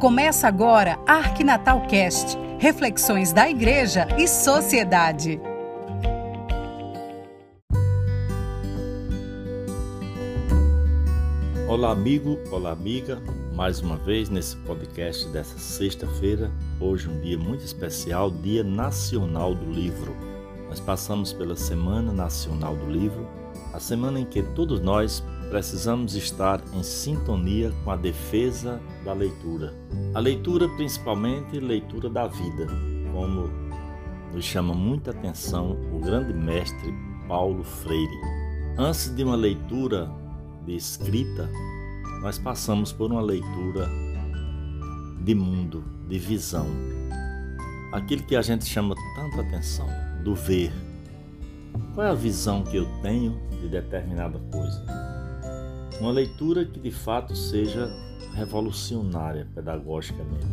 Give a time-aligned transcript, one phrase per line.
[0.00, 5.40] Começa agora Arquinatal Cast, reflexões da igreja e sociedade.
[11.68, 13.20] Olá amigo, olá amiga,
[13.52, 16.48] mais uma vez nesse podcast dessa sexta-feira,
[16.80, 20.16] hoje um dia muito especial, Dia Nacional do Livro.
[20.68, 23.28] Nós passamos pela Semana Nacional do Livro,
[23.74, 29.74] a semana em que todos nós precisamos estar em sintonia com a defesa da leitura.
[30.14, 32.66] A leitura, principalmente leitura da vida,
[33.12, 33.48] como
[34.32, 36.94] nos chama muita atenção o grande mestre
[37.26, 38.20] Paulo Freire.
[38.76, 40.10] Antes de uma leitura
[40.64, 41.48] de escrita,
[42.22, 43.88] nós passamos por uma leitura
[45.22, 46.66] de mundo, de visão.
[47.92, 49.86] Aquilo que a gente chama tanta atenção,
[50.22, 50.72] do ver.
[51.94, 55.07] Qual é a visão que eu tenho de determinada coisa?
[56.00, 57.90] Uma leitura que de fato seja
[58.32, 60.46] revolucionária pedagogicamente.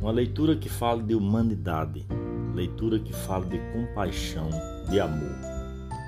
[0.00, 2.06] Uma leitura que fale de humanidade,
[2.54, 4.48] leitura que fale de compaixão,
[4.88, 5.36] de amor.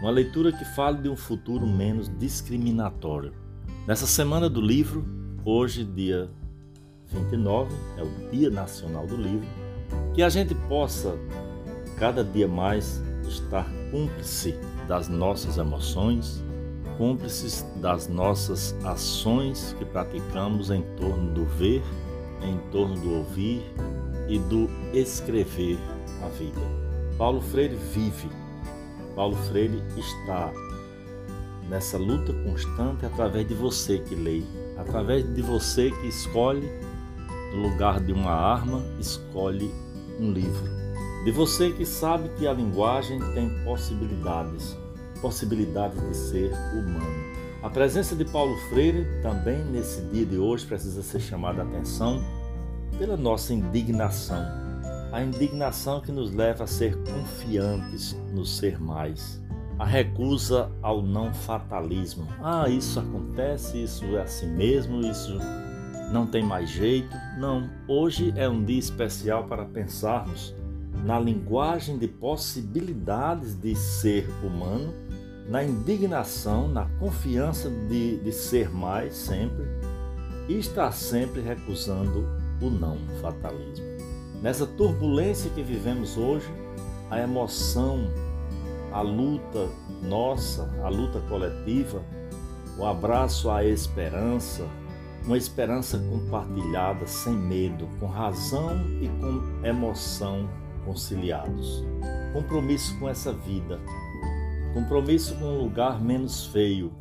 [0.00, 3.34] Uma leitura que fale de um futuro menos discriminatório.
[3.86, 5.04] Nessa semana do livro,
[5.44, 6.30] hoje, dia
[7.08, 9.46] 29, é o Dia Nacional do Livro,
[10.14, 11.18] que a gente possa
[11.98, 14.54] cada dia mais estar cúmplice
[14.88, 16.42] das nossas emoções,
[17.00, 21.82] cúmplices das nossas ações que praticamos em torno do ver,
[22.42, 23.64] em torno do ouvir
[24.28, 25.78] e do escrever
[26.22, 26.60] a vida.
[27.16, 28.28] Paulo Freire vive,
[29.16, 30.52] Paulo Freire está
[31.70, 34.42] nessa luta constante através de você que lê,
[34.76, 36.68] através de você que escolhe,
[37.54, 39.72] no lugar de uma arma, escolhe
[40.18, 40.68] um livro.
[41.24, 44.76] De você que sabe que a linguagem tem possibilidades,
[45.20, 47.30] possibilidade de ser humano.
[47.62, 52.24] A presença de Paulo Freire também nesse dia de hoje precisa ser chamada a atenção
[52.98, 54.42] pela nossa indignação.
[55.12, 59.40] A indignação que nos leva a ser confiantes no ser mais.
[59.78, 62.26] A recusa ao não fatalismo.
[62.42, 65.36] Ah, isso acontece, isso é assim mesmo, isso
[66.12, 67.14] não tem mais jeito.
[67.38, 70.54] Não, hoje é um dia especial para pensarmos
[71.04, 74.94] na linguagem de possibilidades de ser humano
[75.50, 79.66] na indignação, na confiança de, de ser mais sempre
[80.48, 82.24] e estar sempre recusando
[82.62, 83.84] o não fatalismo.
[84.40, 86.46] Nessa turbulência que vivemos hoje,
[87.10, 88.08] a emoção,
[88.92, 89.68] a luta
[90.00, 92.00] nossa, a luta coletiva,
[92.78, 94.64] o abraço à esperança,
[95.24, 100.48] uma esperança compartilhada, sem medo, com razão e com emoção
[100.84, 101.84] conciliados.
[102.32, 103.80] Compromisso com essa vida,
[104.74, 106.92] Compromisso com um lugar menos feio.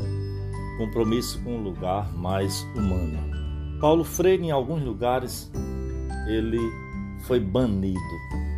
[0.78, 3.20] Compromisso com um lugar mais humano.
[3.80, 5.52] Paulo Freire, em alguns lugares,
[6.28, 6.60] ele
[7.22, 8.00] foi banido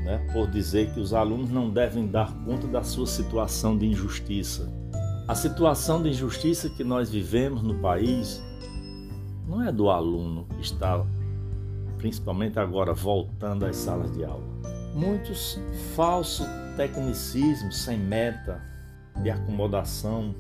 [0.04, 4.72] né, por dizer que os alunos não devem dar conta da sua situação de injustiça.
[5.28, 8.42] A situação de injustiça que nós vivemos no país
[9.48, 11.06] não é do aluno que está,
[11.98, 14.44] principalmente agora, voltando às salas de aula.
[14.96, 15.60] Muitos
[15.96, 16.46] falsos
[16.76, 18.62] tecnicismos sem meta,
[19.22, 20.34] de acomodação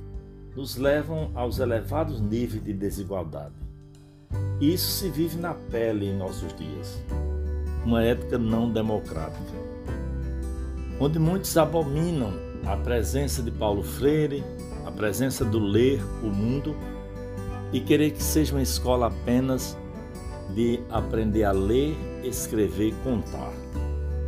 [0.55, 3.55] nos levam aos elevados níveis de desigualdade.
[4.59, 7.01] E isso se vive na pele em nossos dias.
[7.85, 9.53] Uma ética não democrática,
[10.99, 12.31] onde muitos abominam
[12.65, 14.43] a presença de Paulo Freire,
[14.85, 16.75] a presença do ler o mundo
[17.73, 19.77] e querer que seja uma escola apenas
[20.53, 23.53] de aprender a ler, escrever e contar.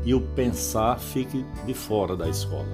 [0.03, 2.67] E o pensar fique de fora da escola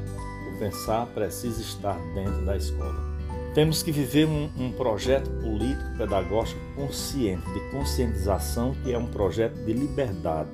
[0.59, 3.09] pensar precisa estar dentro da escola.
[3.55, 9.55] Temos que viver um, um projeto político pedagógico consciente, de conscientização, que é um projeto
[9.65, 10.49] de liberdade.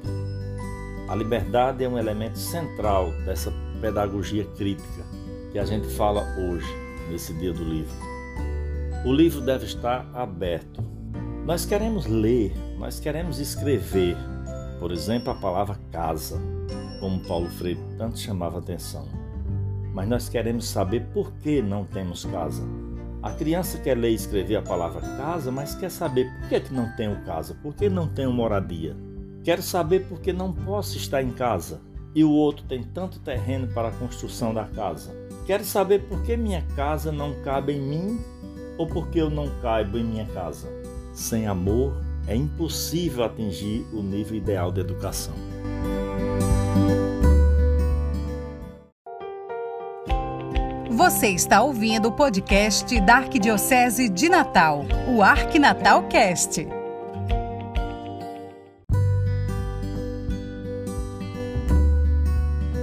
[1.09, 3.51] A liberdade é um elemento central dessa
[3.81, 5.03] pedagogia crítica
[5.51, 6.67] que a gente fala hoje,
[7.09, 7.93] nesse dia do livro.
[9.05, 10.83] O livro deve estar aberto.
[11.45, 14.17] Nós queremos ler, nós queremos escrever,
[14.79, 16.41] por exemplo, a palavra casa,
[16.99, 19.24] como Paulo Freire tanto chamava atenção
[19.95, 22.61] mas nós queremos saber por que não temos casa.
[23.23, 26.73] A criança quer ler e escrever a palavra casa, mas quer saber por que, que
[26.73, 28.93] não tenho casa, por que não tenho moradia.
[29.41, 31.79] Quero saber por que não posso estar em casa
[32.13, 35.15] e o outro tem tanto terreno para a construção da casa.
[35.45, 38.19] Quero saber por que minha casa não cabe em mim
[38.77, 40.67] ou por que eu não caibo em minha casa.
[41.13, 41.93] Sem amor,
[42.27, 45.35] é impossível atingir o nível ideal de educação.
[50.95, 56.65] Você está ouvindo o podcast da Arquidiocese de Natal, o Arquinatalcast.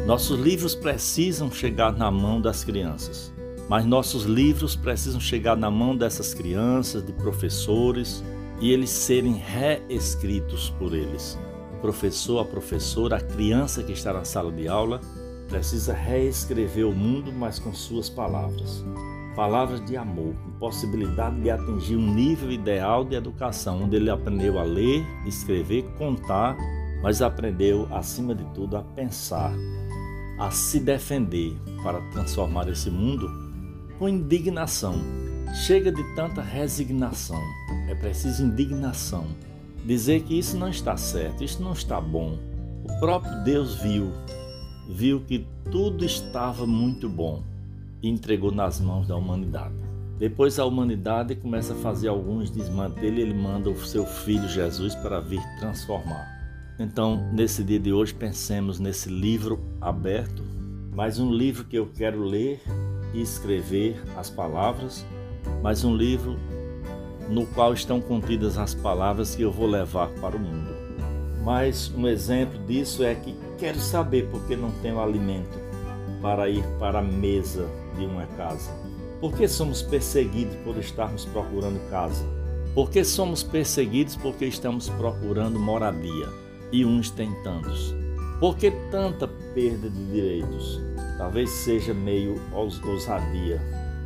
[0.06, 3.32] Nossos livros precisam chegar na mão das crianças,
[3.66, 8.22] mas nossos livros precisam chegar na mão dessas crianças, de professores,
[8.60, 11.38] e eles serem reescritos por eles.
[11.78, 15.00] O professor, a professora, a criança que está na sala de aula
[15.48, 18.84] precisa reescrever o mundo, mas com suas palavras.
[19.34, 24.62] Palavras de amor, possibilidade de atingir um nível ideal de educação, onde ele aprendeu a
[24.62, 26.56] ler, escrever, contar,
[27.02, 29.52] mas aprendeu, acima de tudo, a pensar,
[30.38, 33.28] a se defender para transformar esse mundo
[33.98, 35.00] com indignação.
[35.66, 37.42] Chega de tanta resignação,
[37.88, 39.26] é preciso indignação.
[39.84, 42.38] Dizer que isso não está certo, isso não está bom.
[42.84, 44.12] O próprio Deus viu,
[44.92, 47.42] viu que tudo estava muito bom
[48.02, 49.74] e entregou nas mãos da humanidade.
[50.18, 54.94] Depois a humanidade começa a fazer alguns desmantelos e ele manda o seu filho Jesus
[54.94, 56.30] para vir transformar.
[56.78, 60.42] Então, nesse dia de hoje, pensemos nesse livro aberto,
[60.94, 62.60] mais um livro que eu quero ler
[63.14, 65.06] e escrever as palavras,
[65.62, 66.36] mais um livro
[67.30, 70.71] no qual estão contidas as palavras que eu vou levar para o mundo.
[71.42, 75.58] Mas um exemplo disso é que quero saber por que não tenho alimento
[76.20, 77.68] para ir para a mesa
[77.98, 78.70] de uma casa.
[79.20, 82.24] Por que somos perseguidos por estarmos procurando casa?
[82.74, 86.42] Por que somos perseguidos porque estamos procurando moradia?
[86.72, 87.94] e uns têm tantos.
[88.40, 90.80] Por que tanta perda de direitos?
[91.18, 93.60] Talvez seja meio ousadia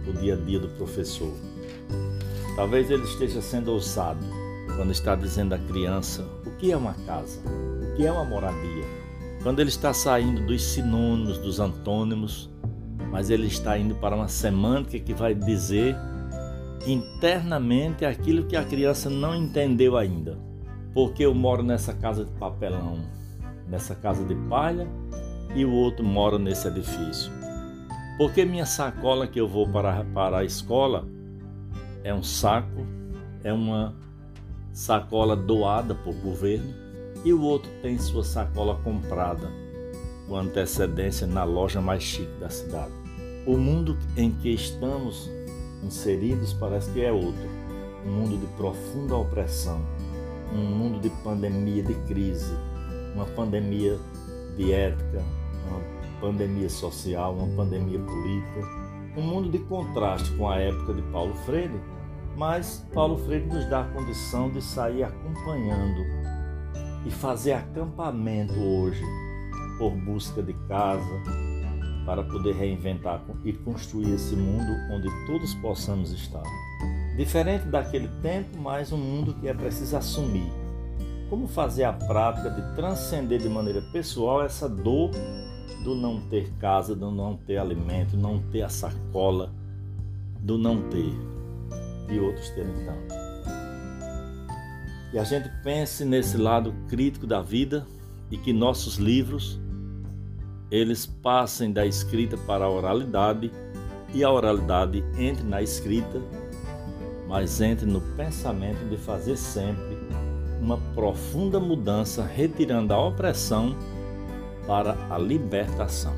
[0.07, 1.33] o dia a dia do professor.
[2.57, 4.25] Talvez ele esteja sendo ousado
[4.75, 8.85] quando está dizendo à criança que é uma casa, o que é uma moradia.
[9.43, 12.51] Quando ele está saindo dos sinônimos, dos antônimos,
[13.11, 15.97] mas ele está indo para uma semântica que vai dizer
[16.87, 20.47] internamente aquilo que a criança não entendeu ainda
[20.97, 22.97] porque eu moro nessa casa de papelão,
[23.69, 24.89] nessa casa de palha,
[25.55, 27.31] e o outro mora nesse edifício.
[28.17, 31.07] Porque minha sacola que eu vou para, para a escola
[32.03, 32.87] é um saco,
[33.45, 33.95] é uma
[34.77, 36.75] sacola doada por governo,
[37.25, 39.51] e o outro tem sua sacola comprada
[40.29, 42.93] com antecedência na loja mais chique da cidade.
[43.47, 45.31] O mundo em que estamos
[45.83, 47.49] inseridos parece que é outro,
[48.05, 49.81] um mundo de profunda opressão
[50.53, 52.55] um mundo de pandemia, de crise,
[53.15, 53.99] uma pandemia
[54.57, 55.25] de ética,
[55.69, 55.81] uma
[56.21, 58.61] pandemia social, uma pandemia política,
[59.17, 61.81] um mundo de contraste com a época de Paulo Freire,
[62.37, 66.05] mas Paulo Freire nos dá a condição de sair acompanhando
[67.07, 69.03] e fazer acampamento hoje
[69.79, 71.23] por busca de casa
[72.05, 76.43] para poder reinventar e construir esse mundo onde todos possamos estar.
[77.17, 80.53] Diferente daquele tempo, mas um mundo que é preciso assumir.
[81.31, 85.11] Como fazer a prática de transcender de maneira pessoal essa dor
[85.83, 89.51] do não ter casa, do não ter alimento, não ter a sacola,
[90.41, 91.36] do não ter
[92.09, 93.15] e outros terem tanto.
[95.13, 97.87] E a gente pense nesse lado crítico da vida
[98.31, 99.61] e que nossos livros
[100.71, 103.53] eles passem da escrita para a oralidade
[104.13, 106.21] e a oralidade entre na escrita
[107.29, 109.97] mas entre no pensamento de fazer sempre
[110.61, 113.77] uma profunda mudança, retirando a opressão
[114.67, 116.15] para a libertação.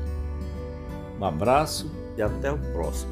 [1.19, 3.11] Um abraço e até o próximo.